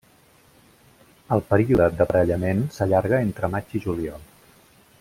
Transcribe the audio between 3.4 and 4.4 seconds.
maig i juliol.